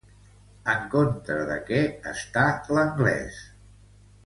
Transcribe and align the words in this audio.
En 0.71 0.87
contra 0.93 1.35
de 1.51 1.59
què 1.67 1.83
està 2.15 2.47
l'anglès? 2.79 3.39